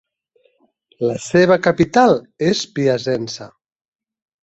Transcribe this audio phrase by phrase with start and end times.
[1.09, 2.19] La seva capital
[2.51, 3.53] és Piacenza.